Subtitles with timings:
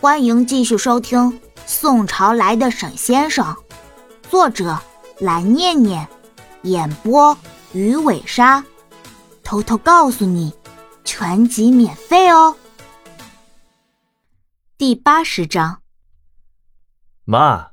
[0.00, 1.18] 欢迎继续收听
[1.66, 3.44] 《宋朝来的沈先生》，
[4.30, 4.78] 作者
[5.18, 6.06] 蓝念念，
[6.62, 7.36] 演播
[7.72, 8.64] 鱼尾鲨。
[9.42, 10.54] 偷偷告诉你，
[11.02, 12.54] 全集免费哦。
[14.76, 15.80] 第八十章。
[17.24, 17.70] 妈，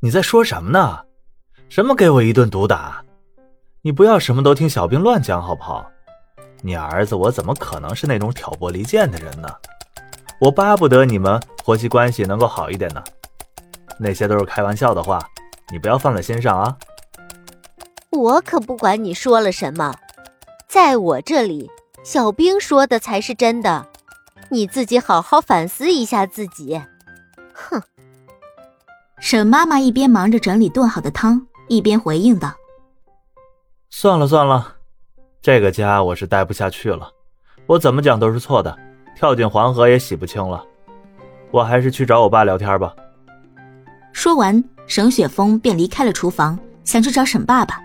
[0.00, 1.04] 你在说什么呢？
[1.68, 3.04] 什么给我一顿毒打？
[3.82, 5.88] 你不要什么都听小兵乱讲好不好？
[6.60, 9.48] 你儿子我怎么可能是那种挑拨离间的人呢？
[10.40, 13.02] 我巴不得你们婆媳关系能够好一点呢，
[13.98, 15.18] 那些都是开玩笑的话，
[15.72, 16.76] 你不要放在心上啊。
[18.10, 19.94] 我可不管你说了什么，
[20.68, 21.68] 在我这里，
[22.04, 23.86] 小兵说的才是真的，
[24.48, 26.80] 你自己好好反思一下自己。
[27.52, 27.82] 哼！
[29.18, 32.54] 沈妈妈一边忙着整理炖好的汤，一边回应道
[33.90, 34.76] ：“算了算了，
[35.42, 37.10] 这个家我是待不下去了，
[37.66, 38.78] 我怎么讲都是错的。”
[39.18, 40.64] 跳进黄河也洗不清了，
[41.50, 42.94] 我还是去找我爸聊天吧。
[44.12, 47.82] 说完，沈雪峰便离开了厨房，想去找沈爸爸。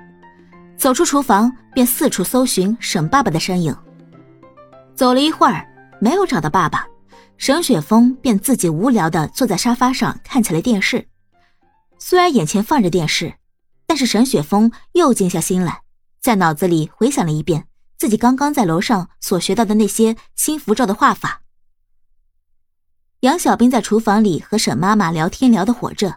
[0.78, 3.76] 走出厨房，便四处搜寻沈爸爸的身影。
[4.94, 5.68] 走了一会儿，
[6.00, 6.86] 没有找到爸爸，
[7.40, 11.04] 沈雪峰便自己无聊的坐在沙发上看起了电视。
[11.98, 13.34] 虽然眼前放着电视，
[13.88, 15.82] 但是沈雪峰又静下心来，
[16.22, 17.66] 在脑子里回想了一遍。
[18.04, 21.44] 自己刚刚在楼上所学到的那些新符咒的画法。
[23.22, 26.16] 杨小兵在厨房里和沈妈妈聊天聊得火热，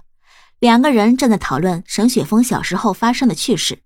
[0.58, 3.84] 两个人正在讨论沈雪峰小时候发生的趣事。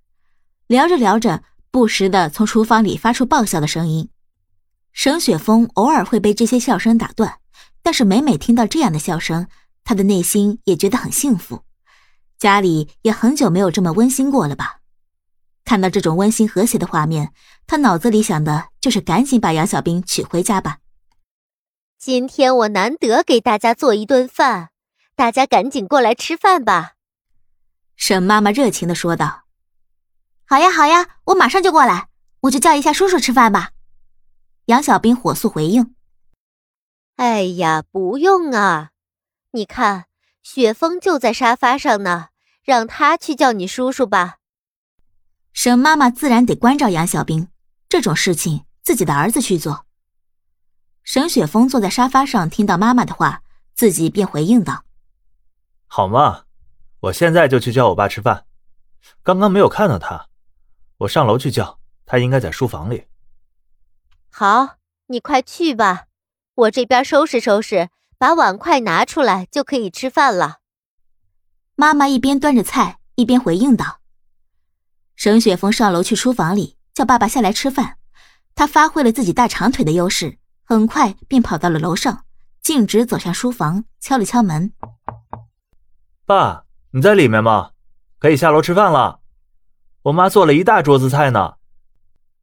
[0.66, 4.08] 聊着聊着，不时的从厨房里发出爆笑的声音。
[4.94, 7.40] 沈雪峰偶尔会被这些笑声打断，
[7.82, 9.46] 但是每每听到这样的笑声，
[9.84, 11.64] 他的内心也觉得很幸福。
[12.38, 14.79] 家里也很久没有这么温馨过了吧。
[15.64, 17.32] 看到这种温馨和谐的画面，
[17.66, 20.78] 他脑子里想的就是赶紧把杨小兵娶回家吧。
[21.98, 24.70] 今天我难得给大家做一顿饭，
[25.14, 26.94] 大家赶紧过来吃饭吧。
[27.94, 29.42] 沈妈妈热情的说道
[30.48, 32.08] ：“好呀，好呀，我马上就过来，
[32.40, 33.72] 我就叫一下叔叔吃饭吧。”
[34.66, 35.94] 杨小兵火速回应
[37.16, 38.90] ：“哎呀，不用啊，
[39.52, 40.06] 你看
[40.42, 42.30] 雪峰就在沙发上呢，
[42.64, 44.38] 让他去叫你叔叔吧。”
[45.52, 47.48] 沈妈妈自然得关照杨小兵，
[47.88, 49.86] 这种事情自己的儿子去做。
[51.02, 53.42] 沈雪峰坐在沙发上，听到妈妈的话，
[53.74, 54.84] 自己便回应道
[55.88, 56.44] ：“好嘛，
[57.00, 58.46] 我现在就去叫我爸吃饭。
[59.22, 60.28] 刚刚没有看到他，
[60.98, 63.06] 我上楼去叫他，应该在书房里。”
[64.30, 66.04] 好，你快去吧，
[66.54, 70.58] 我这边收拾收拾，把碗筷拿出来就可以吃饭了。
[71.74, 73.99] 妈妈一边端着菜，一边回应道。
[75.20, 77.98] 沈雪峰上楼去书房里叫爸爸下来吃饭，
[78.54, 82.24] 他发挥了自己大长腿的优势，很快便跑到了楼上，
[82.62, 84.72] 径直走向书房，敲了敲门
[86.24, 87.72] ：“爸，你在里面吗？
[88.18, 89.20] 可以下楼吃饭了。
[90.04, 91.56] 我妈做了一大桌子菜呢。”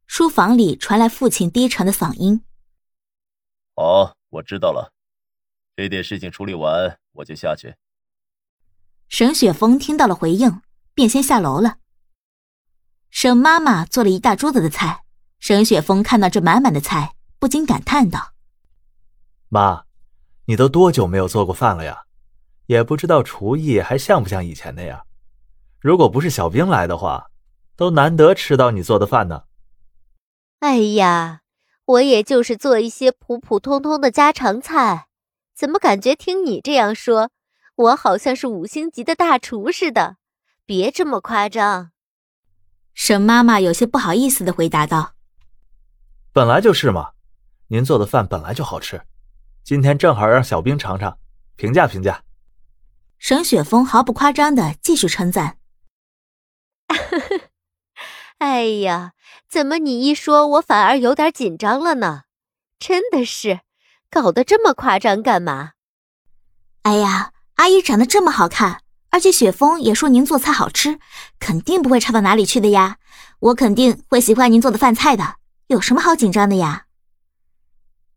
[0.06, 2.44] 书房里传来父亲低沉的嗓音
[3.74, 4.92] ：“好，我知道了，
[5.74, 7.74] 这点事情处理完我就下去。”
[9.10, 10.62] 沈雪峰听到了回应，
[10.94, 11.78] 便先下楼了。
[13.10, 15.02] 沈妈妈做了一大桌子的菜，
[15.40, 18.32] 沈雪峰看到这满满的菜，不禁感叹道
[19.48, 19.84] ：“妈，
[20.44, 22.04] 你都多久没有做过饭了呀？
[22.66, 25.06] 也不知道厨艺还像不像以前那样。
[25.80, 27.30] 如果不是小兵来的话，
[27.76, 29.44] 都难得吃到你做的饭呢。
[30.60, 31.40] ”“哎呀，
[31.86, 35.06] 我也就是做一些普普通通的家常菜，
[35.56, 37.30] 怎么感觉听你这样说，
[37.74, 40.16] 我好像是五星级的大厨似的？
[40.66, 41.90] 别这么夸张。”
[43.00, 45.14] 沈妈妈有些不好意思的回答道
[46.34, 47.12] ：“本来就是嘛，
[47.68, 49.02] 您做的饭本来就好吃，
[49.62, 51.16] 今天正好让小兵尝尝，
[51.54, 52.24] 评价评价。”
[53.16, 55.58] 沈雪峰毫不夸张的继续称赞
[58.38, 59.12] ：“哎呀，
[59.48, 62.24] 怎么你一说，我反而有点紧张了呢？
[62.80, 63.60] 真的是，
[64.10, 65.74] 搞得这么夸张干嘛？”
[66.82, 68.82] 哎呀，阿姨长得这么好看。
[69.10, 70.98] 而且雪峰也说您做菜好吃，
[71.38, 72.98] 肯定不会差到哪里去的呀。
[73.40, 75.36] 我肯定会喜欢您做的饭菜的，
[75.68, 76.86] 有什么好紧张的呀？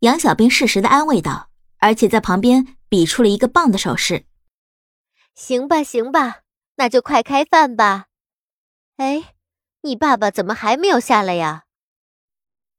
[0.00, 1.48] 杨小兵适时的安慰道，
[1.78, 4.26] 而且在旁边比出了一个棒的手势。
[5.34, 6.40] 行吧，行吧，
[6.76, 8.06] 那就快开饭吧。
[8.96, 9.34] 哎，
[9.82, 11.64] 你爸爸怎么还没有下来呀？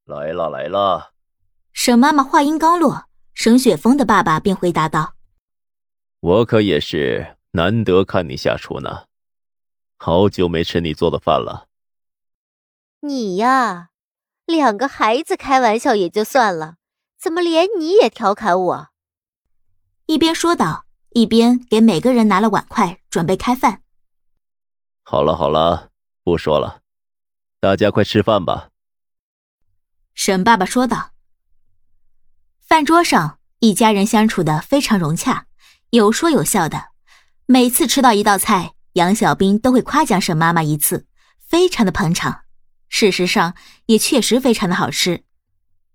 [0.06, 1.14] 来了，来了。
[1.72, 5.16] 沈妈妈话音刚落，沈雪峰的爸爸便回答道
[6.20, 9.06] ：“我可也是。”难得看你下厨呢，
[9.98, 11.68] 好久没吃你做的饭了。
[13.02, 13.90] 你呀，
[14.48, 16.78] 两个孩子开玩笑也就算了，
[17.20, 18.88] 怎么连你也调侃我？
[20.08, 23.84] 一边说道，一边给每个人拿了碗筷，准备开饭。
[25.04, 25.92] 好了好了，
[26.24, 26.82] 不说了，
[27.60, 28.72] 大家快吃饭吧。
[30.16, 31.12] 沈爸爸说道。
[32.62, 35.46] 饭桌上，一家人相处的非常融洽，
[35.92, 36.93] 有说有笑的。
[37.54, 41.06] 每次吃到一道菜，杨小兵都会夸奖沈妈妈一次，
[41.38, 42.46] 非常的捧场。
[42.90, 43.54] 事实上，
[43.86, 45.24] 也确实非常的好吃。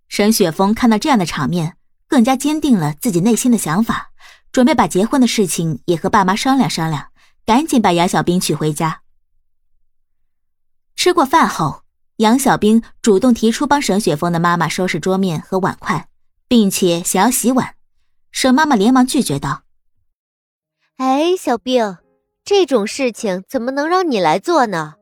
[0.08, 1.76] 沈雪峰看到这样的场面，
[2.06, 4.12] 更加坚定了自己内心的想法，
[4.52, 7.08] 准备把结婚的事情也和爸妈商量商量，
[7.44, 9.02] 赶紧把杨小兵娶回家。
[10.94, 11.82] 吃过饭后，
[12.18, 16.06] 杨小兵主动提出帮沈雪峰的妈妈收拾桌面和碗筷，
[16.46, 17.74] 并且想要洗碗。
[18.30, 19.64] 沈妈妈连忙拒绝道。
[20.98, 21.96] 哎，小兵，
[22.44, 24.94] 这种事情怎么能让你来做呢？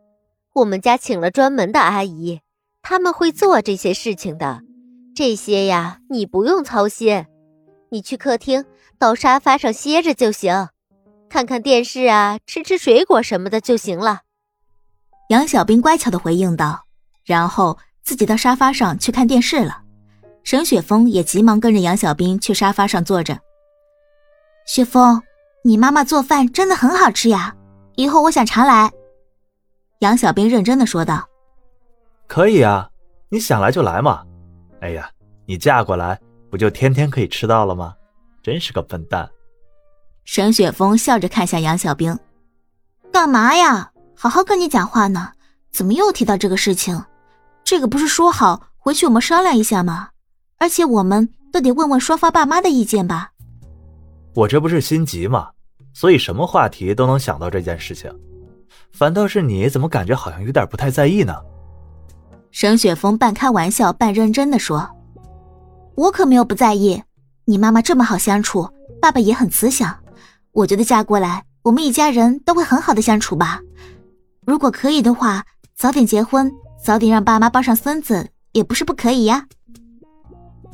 [0.52, 2.42] 我们家请了专门的阿姨，
[2.82, 4.60] 他们会做这些事情的。
[5.14, 7.24] 这些呀，你不用操心。
[7.88, 8.66] 你去客厅，
[8.98, 10.68] 到沙发上歇着就行，
[11.30, 14.20] 看看电视啊，吃吃水果什么的就行了。
[15.30, 16.84] 杨小兵乖巧的回应道，
[17.24, 19.80] 然后自己到沙发上去看电视了。
[20.44, 23.38] 沈雪峰也急忙跟着杨小兵去沙发上坐着。
[24.66, 25.22] 雪峰。
[25.66, 27.52] 你妈妈做饭真的很好吃呀，
[27.96, 28.88] 以后我想常来。”
[29.98, 31.28] 杨小兵认真的说道。
[32.28, 32.88] “可以啊，
[33.30, 34.24] 你想来就来嘛。
[34.80, 35.10] 哎呀，
[35.44, 36.20] 你嫁过来
[36.52, 37.96] 不就天天可以吃到了吗？
[38.44, 39.28] 真是个笨蛋。”
[40.24, 42.16] 沈雪峰笑着看向杨小兵
[43.12, 43.90] ：“干嘛呀？
[44.14, 45.32] 好好跟你讲话呢，
[45.72, 47.04] 怎么又提到这个事情？
[47.64, 50.10] 这个不是说好回去我们商量一下吗？
[50.58, 53.32] 而且我们都得问问双方爸妈的意见吧。”
[54.36, 55.50] 我这不是心急吗？
[55.96, 58.14] 所以什么话题都能想到这件事情，
[58.92, 61.34] 反倒是你怎么感觉好像有点不太在意呢？
[62.50, 64.86] 沈雪峰半开玩笑半认真的说
[65.96, 67.02] ：“我可没有不在意，
[67.46, 68.68] 你妈妈这么好相处，
[69.00, 69.98] 爸爸也很慈祥，
[70.52, 73.62] 我觉得嫁过来，我们一家人都会很好的相处吧。
[74.46, 79.46] 如果可以的话，早点结婚，早点让爸妈抱上孙子，也不是不可以呀。”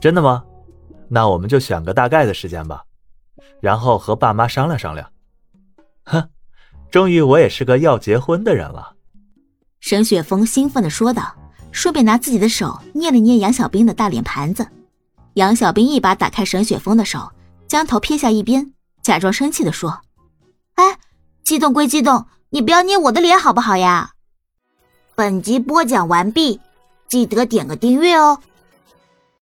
[0.02, 0.42] 真的吗？
[1.08, 2.82] 那我们就选个大概的时间吧。
[3.60, 5.08] 然后和爸妈商量商量。
[6.04, 6.28] 哼，
[6.90, 8.94] 终于我也是个要结婚的人了。
[9.81, 11.34] 沈雪峰兴奋的说道，
[11.72, 14.66] 顺便拿自己的手捏了捏杨小兵的大脸盘子。
[15.34, 17.32] 杨小兵一把打开沈雪峰的手，
[17.66, 18.72] 将头撇下一边，
[19.02, 20.02] 假装生气的说
[20.76, 20.99] ：“哎，
[21.43, 24.12] 激动归激动，你不要捏我的脸好不好呀？”
[25.16, 26.60] 本集播讲完毕，
[27.08, 28.38] 记得点个订阅哦。